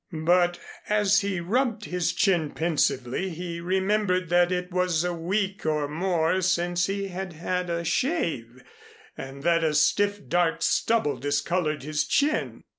[0.25, 0.57] But,
[0.89, 6.41] as he rubbed his chin pensively, he remembered that it was a week or more
[6.41, 8.63] since he had had a shave,
[9.15, 12.63] and that a stiff dark stubble discolored his chin.